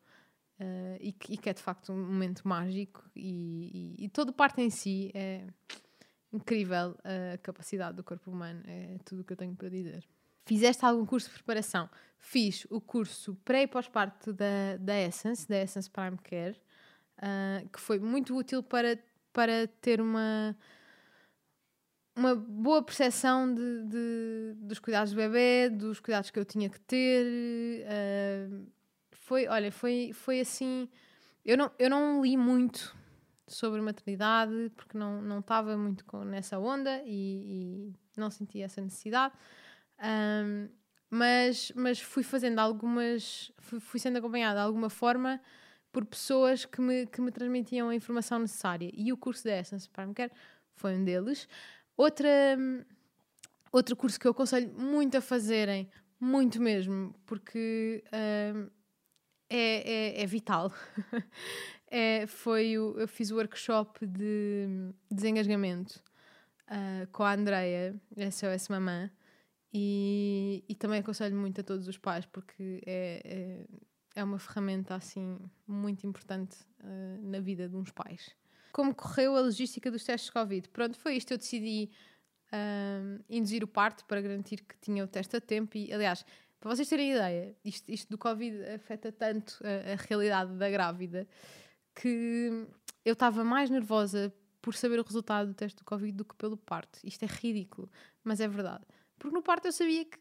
[0.60, 4.30] Uh, e, que, e, que, é de facto um momento mágico e, e, e todo
[4.30, 5.46] o parto em si é
[6.34, 10.04] incrível a capacidade do corpo humano, é tudo o que eu tenho para dizer.
[10.46, 11.90] Fizeste algum curso de preparação?
[12.18, 16.60] Fiz o curso pré e pós-parto da, da Essence, da Essence Prime Care,
[17.20, 18.98] uh, que foi muito útil para,
[19.32, 20.58] para ter uma
[22.18, 26.80] uma boa percepção de, de, dos cuidados do bebê, dos cuidados que eu tinha que
[26.80, 27.86] ter.
[27.86, 28.66] Uh,
[29.12, 30.90] foi, olha, foi, foi assim.
[31.46, 32.96] Eu não, eu não li muito
[33.48, 38.82] sobre maternidade porque não não estava muito com, nessa onda e, e, não sentia essa
[38.82, 39.34] necessidade.
[40.00, 40.70] Um,
[41.10, 43.52] mas, mas fui fazendo algumas.
[43.60, 45.40] Fui, fui sendo acompanhada de alguma forma
[45.92, 48.92] por pessoas que me, que me transmitiam a informação necessária.
[48.94, 50.32] E o curso da Essence Prime Care
[50.78, 51.48] foi um deles.
[51.98, 52.30] Outra,
[53.72, 58.72] outro curso que eu aconselho muito a fazerem, muito mesmo, porque uh,
[59.50, 60.72] é, é, é, vital.
[61.90, 66.04] é, foi o, eu fiz o workshop de desengasgamento
[66.70, 68.00] uh, com a Andrea,
[68.32, 69.10] SOS Mamã,
[69.74, 73.22] e, e também aconselho muito a todos os pais, porque é,
[74.16, 78.37] é, é uma ferramenta assim muito importante uh, na vida de uns pais
[78.72, 80.70] como correu a logística dos testes de Covid.
[80.70, 81.32] Pronto, foi isto.
[81.32, 81.90] Eu decidi
[82.54, 85.78] um, induzir o parto para garantir que tinha o teste a tempo.
[85.78, 86.26] E, aliás,
[86.60, 91.28] para vocês terem ideia, isto, isto do Covid afeta tanto a, a realidade da grávida
[91.96, 92.68] que
[93.04, 96.58] eu estava mais nervosa por saber o resultado do teste do Covid do que pelo
[96.58, 97.00] parto.
[97.04, 97.90] Isto é ridículo,
[98.24, 98.84] mas é verdade.
[99.18, 100.18] Porque no parto eu sabia que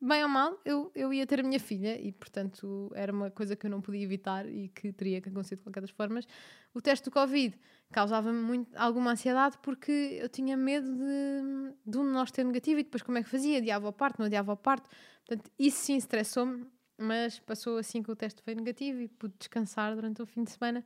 [0.00, 3.56] bem ou mal, eu, eu ia ter a minha filha e, portanto, era uma coisa
[3.56, 6.26] que eu não podia evitar e que teria que acontecer de qualquer das formas.
[6.72, 7.58] O teste do Covid
[7.90, 9.90] causava-me muito, alguma ansiedade porque
[10.22, 13.28] eu tinha medo de, de um de nós ter negativo e depois como é que
[13.28, 13.58] fazia?
[13.58, 14.88] Adiava o parto, não adiava o parto.
[15.26, 19.94] Portanto, isso sim estressou-me, mas passou assim que o teste foi negativo e pude descansar
[19.94, 20.84] durante o fim de semana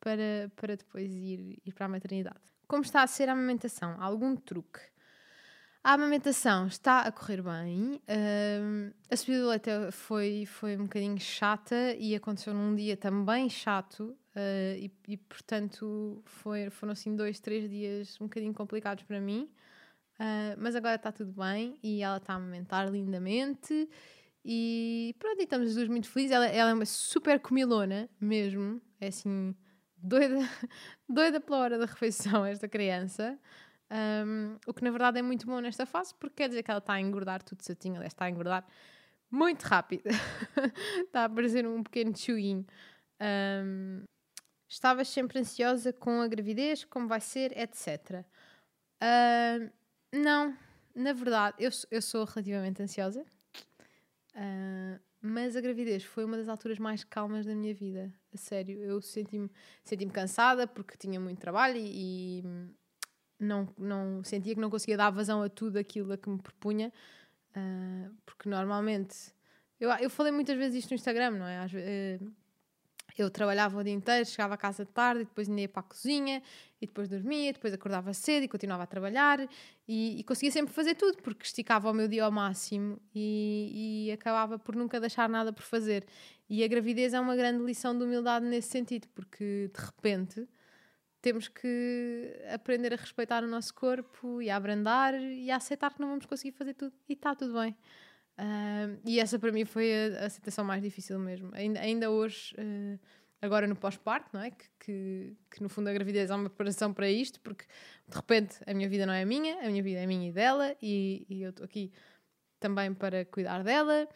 [0.00, 2.40] para, para depois ir, ir para a maternidade.
[2.66, 3.96] Como está a ser a amamentação?
[3.98, 4.80] Algum truque?
[5.88, 7.98] A amamentação está a correr bem.
[9.10, 14.14] A subida do leite foi, foi um bocadinho chata e aconteceu num dia também chato.
[14.36, 19.48] Uh, e, e, portanto, foi, foram assim dois, três dias um bocadinho complicados para mim.
[20.20, 23.88] Uh, mas agora está tudo bem e ela está a amamentar lindamente.
[24.44, 26.32] E pronto, e estamos as duas muito felizes.
[26.32, 28.78] Ela, ela é uma super comilona mesmo.
[29.00, 29.56] É assim,
[29.96, 30.36] doida,
[31.08, 33.38] doida pela hora da refeição, esta criança.
[33.90, 36.78] Um, o que na verdade é muito bom nesta fase, porque quer dizer que ela
[36.78, 37.96] está a engordar tudo certinho.
[37.96, 38.66] Ela está a engordar
[39.30, 40.04] muito rápido.
[41.06, 42.66] está a parecer um pequeno chuinho.
[43.20, 44.04] Um,
[44.68, 48.24] estavas sempre ansiosa com a gravidez, como vai ser, etc.
[50.12, 50.56] Não,
[50.94, 53.24] na verdade, eu, eu sou relativamente ansiosa.
[54.34, 58.12] Uh, mas a gravidez foi uma das alturas mais calmas da minha vida.
[58.32, 59.50] A sério, eu senti-me
[59.84, 62.42] senti, -me, cansada porque tinha muito trabalho e,
[63.38, 66.92] não, não sentia que não conseguia dar vazão a tudo aquilo a que me propunha.
[67.50, 69.32] Uh, porque normalmente
[69.80, 71.58] eu, eu falei muitas vezes isto no Instagram, não é?
[71.58, 72.32] Às, uh,
[73.16, 75.82] eu trabalhava o dia inteiro, chegava a casa de tarde, e depois ia para a
[75.82, 76.42] cozinha,
[76.80, 79.40] e depois dormia, depois acordava cedo e continuava a trabalhar,
[79.88, 84.12] e, e conseguia sempre fazer tudo, porque esticava o meu dia ao máximo e, e,
[84.12, 86.06] acabava por nunca deixar nada por fazer.
[86.48, 90.48] E a gravidez é uma grande lição de humildade nesse sentido, porque de repente
[91.20, 96.00] temos que aprender a respeitar o nosso corpo e a abrandar e a aceitar que
[96.00, 97.76] não vamos conseguir fazer tudo, e está tudo bem.
[98.38, 101.50] Uh, e essa para mim foi a, a situação mais difícil mesmo.
[101.54, 102.98] Ainda, ainda hoje, uh,
[103.42, 104.52] agora no pós-parto, não é?
[104.52, 107.64] Que, que, que, no fundo a gravidez é uma preparação para isto, porque
[108.06, 110.76] de repente a minha vida não é minha, a minha vida é minha e dela,
[110.80, 111.92] e, e eu estou aqui
[112.60, 114.08] também para cuidar dela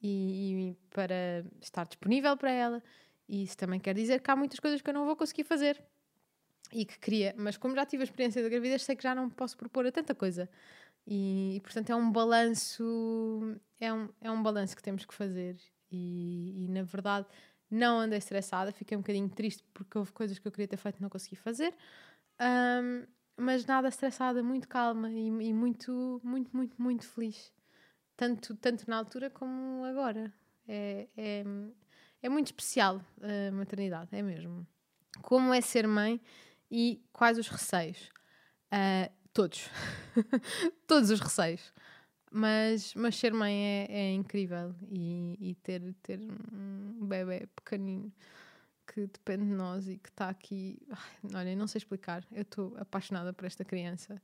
[0.00, 2.82] e, e, para estar disponível para ela.
[3.28, 5.82] E isso também quer dizer que há muitas coisas que eu não vou conseguir fazer
[6.72, 9.30] e que queria, mas como já tive a experiência da gravidez, sei que já não
[9.30, 10.48] posso propor a tanta coisa.
[11.06, 15.56] E, e, portanto é um balanço é um, é um balanço que temos que fazer.
[15.90, 17.26] E, e, na verdade
[17.70, 20.98] não andei estressada, fiquei um bocadinho triste porque houve coisas que eu queria ter feito
[20.98, 21.74] e não consegui fazer.
[22.40, 23.04] Um,
[23.36, 27.52] mas nada estressada, muito calma e, e, muito, muito, muito, muito feliz.
[28.16, 30.32] Tanto, tanto na altura como agora.
[30.68, 31.44] É, é,
[32.22, 34.66] é muito especial a maternidade, é mesmo.
[35.22, 36.20] Como é ser mãe
[36.74, 38.10] e quais os receios
[38.72, 39.68] uh, Todos.
[40.86, 41.72] Todos os receios.
[42.30, 46.20] Mas, mas ser mãe é, é incrível e, e, ter, ter
[46.52, 48.12] um bebê pequenino
[48.86, 50.78] que depende de nós e que está aqui.
[50.88, 52.24] Ai, olha, não sei explicar.
[52.30, 54.22] Eu estou apaixonada por esta criança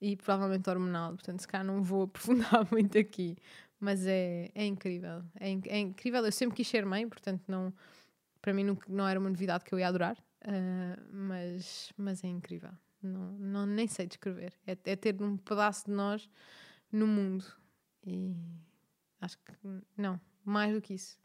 [0.00, 3.36] e provavelmente hormonal, portanto, se calhar não vou aprofundar muito aqui,
[3.78, 5.22] mas é, é incrível.
[5.38, 6.24] É, é incrível.
[6.24, 7.72] Eu sempre quis ser mãe, portanto, não,
[8.42, 12.28] para mim não, não era uma novidade que eu ia adorar, uh, mas, mas é
[12.28, 12.70] incrível.
[13.02, 14.52] Não, não, nem sei descrever.
[14.66, 16.28] É, é ter um pedaço de nós
[16.90, 17.44] no mundo.
[18.06, 18.34] E
[19.20, 19.52] acho que
[19.96, 21.18] não, mais do que isso.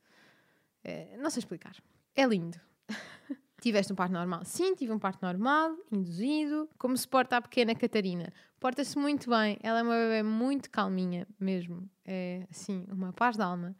[0.83, 1.75] É, não sei explicar.
[2.15, 2.59] É lindo.
[3.61, 4.43] Tiveste um parto normal?
[4.43, 6.69] Sim, tive um parto normal, induzido.
[6.77, 8.31] Como se porta a pequena Catarina?
[8.59, 9.57] Porta-se muito bem.
[9.63, 11.89] Ela é uma bebê muito calminha, mesmo.
[12.03, 13.73] É, assim, uma paz de alma.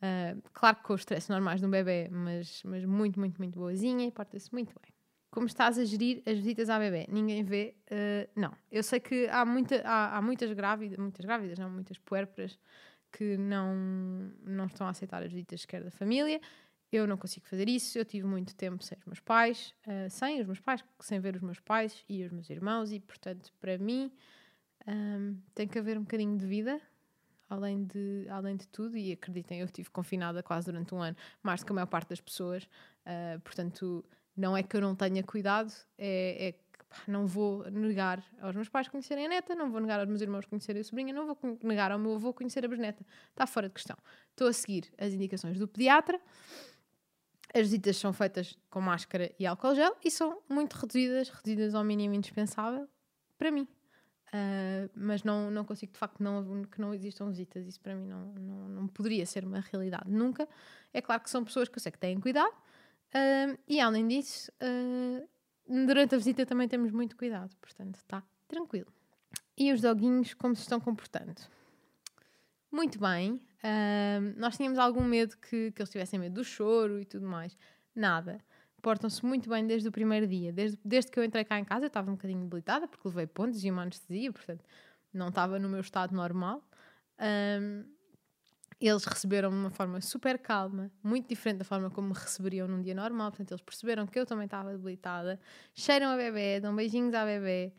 [0.00, 3.58] Uh, claro que com os stress normais de um bebê, mas, mas muito, muito, muito
[3.58, 4.92] boazinha e porta-se muito bem
[5.30, 7.06] como estás a gerir as visitas à bebê?
[7.08, 7.76] Ninguém vê?
[7.90, 8.52] Uh, não.
[8.70, 12.58] Eu sei que há, muita, há, há, muitas grávidas, muitas grávidas, não, muitas puérperas
[13.12, 13.74] que não,
[14.42, 16.40] não estão a aceitar as visitas sequer da família.
[16.90, 17.98] Eu não consigo fazer isso.
[17.98, 21.36] Eu tive muito tempo sem os meus pais, uh, sem os meus pais, sem ver
[21.36, 24.10] os meus pais e os meus irmãos, e portanto, para mim,
[24.86, 26.80] um, tem que haver um bocadinho de vida.
[27.48, 31.60] Além de, além de tudo, e acreditem, eu estive confinada quase durante um ano, mais
[31.60, 34.04] do que a maior parte das pessoas, uh, portanto,
[34.36, 38.54] não é que eu não tenha cuidado, é, é que pá, não vou negar aos
[38.54, 41.26] meus pais conhecerem a neta, não vou negar aos meus irmãos conhecerem a sobrinha, não
[41.26, 43.04] vou negar ao meu avô conhecer a bisneta.
[43.30, 43.96] Está fora de questão.
[44.30, 46.20] Estou a seguir as indicações do pediatra.
[47.52, 51.82] As visitas são feitas com máscara e álcool gel e são muito reduzidas, reduzidas ao
[51.82, 52.86] mínimo indispensável
[53.38, 53.66] para mim.
[54.28, 57.66] Uh, mas não, não consigo de facto não, que não existam visitas.
[57.66, 60.46] Isso para mim não, não, não poderia ser uma realidade nunca.
[60.92, 62.54] É claro que são pessoas que eu sei que têm cuidado,
[63.08, 65.26] Uh, e além disso, uh,
[65.86, 68.92] durante a visita também temos muito cuidado, portanto está tranquilo.
[69.56, 71.40] E os doguinhos, como se estão comportando?
[72.70, 73.42] Muito bem.
[74.36, 77.56] Nós tínhamos algum medo que, que eles tivessem medo do choro e tudo mais.
[77.94, 78.40] Nada.
[78.80, 80.52] Portam-se muito bem desde o primeiro dia.
[80.52, 83.26] Desde, desde que eu entrei cá em casa, eu estava um bocadinho debilitada porque levei
[83.26, 84.64] pontos e uma anestesia, portanto
[85.12, 86.62] não estava no meu estado normal.
[87.18, 87.84] Um,
[88.80, 92.80] eles receberam de uma forma super calma, muito diferente da forma como me receberiam num
[92.80, 93.30] dia normal.
[93.30, 95.40] Portanto, eles perceberam que eu também estava debilitada,
[95.74, 97.72] cheiram a bebê, dão beijinhos à bebê,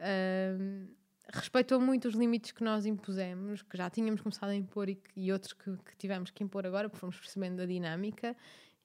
[0.00, 0.88] uh,
[1.32, 5.32] respeitou muito os limites que nós impusemos, que já tínhamos começado a impor e, e
[5.32, 8.36] outros que, que, tivemos que impor agora, porque fomos percebendo a dinâmica.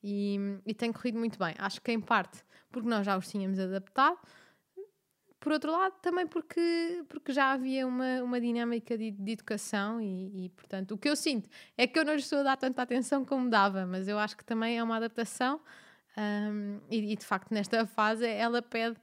[0.08, 0.38] E,
[0.68, 1.56] e tem corrido muito bem.
[1.58, 2.44] Acho que em parte
[2.76, 4.18] porque nós já os tínhamos adaptado,
[5.40, 10.46] por outro lado, também porque, porque já havia uma, uma dinâmica de, de educação e,
[10.46, 11.48] e, portanto, o que eu sinto
[11.78, 14.36] é que eu não lhes estou a dar tanta atenção como dava, mas eu acho
[14.36, 15.62] que também é uma adaptação
[16.18, 18.98] um, e, e, de facto, nesta fase, ela pede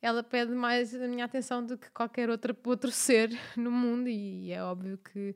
[0.00, 4.52] ela pede mais a minha atenção do que qualquer outra, outro ser no mundo e
[4.52, 5.34] é óbvio que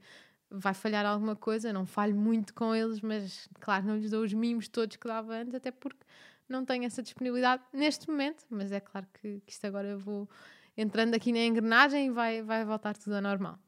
[0.52, 4.32] vai falhar alguma coisa, não falho muito com eles, mas claro, não lhes dou os
[4.32, 6.04] mimos todos que dava antes, até porque
[6.48, 10.28] não tenho essa disponibilidade neste momento, mas é claro que, que isto agora eu vou
[10.76, 13.58] entrando aqui na engrenagem e vai, vai voltar tudo ao normal.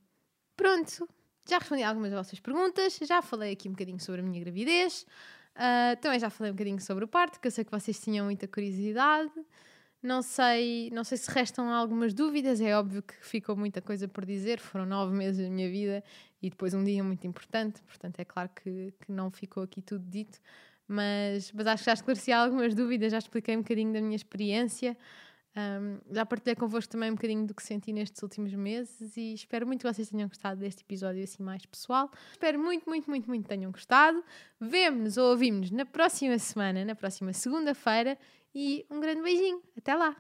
[0.56, 1.08] Pronto,
[1.48, 5.06] já respondi algumas das vossas perguntas, já falei aqui um bocadinho sobre a minha gravidez,
[5.56, 8.26] uh, também já falei um bocadinho sobre o parto, que eu sei que vocês tinham
[8.26, 9.32] muita curiosidade.
[10.02, 14.26] Não sei, não sei se restam algumas dúvidas, é óbvio que ficou muita coisa por
[14.26, 16.04] dizer, foram nove meses da minha vida
[16.44, 20.04] e depois um dia muito importante, portanto é claro que, que não ficou aqui tudo
[20.06, 20.38] dito,
[20.86, 24.94] mas, mas acho que já esclareci algumas dúvidas, já expliquei um bocadinho da minha experiência,
[25.56, 29.66] um, já partilhei convosco também um bocadinho do que senti nestes últimos meses e espero
[29.66, 32.10] muito que vocês tenham gostado deste episódio assim mais pessoal.
[32.32, 34.22] Espero muito, muito, muito, muito que tenham gostado.
[34.60, 38.18] Vemo-nos ou ouvimos-nos na próxima semana, na próxima segunda-feira
[38.54, 39.62] e um grande beijinho.
[39.78, 40.14] Até lá!